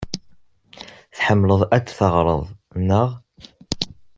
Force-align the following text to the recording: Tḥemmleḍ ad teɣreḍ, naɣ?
Tḥemmleḍ 1.15 1.61
ad 1.75 1.85
teɣreḍ, 1.87 2.43
naɣ? 2.87 3.09